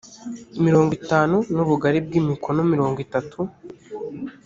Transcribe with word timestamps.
mirongo 0.65 0.91
itanu 0.99 1.37
n 1.55 1.57
ubugari 1.63 1.99
bw 2.05 2.11
imikono 2.21 2.59
mirongo 2.73 2.97
itatu 3.05 3.39